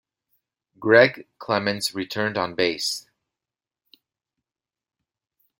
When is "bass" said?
2.55-3.05